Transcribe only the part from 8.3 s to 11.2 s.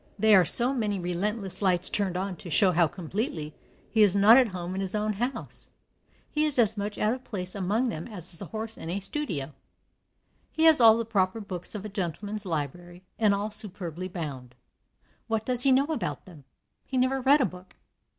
a horse in a studio. He has all the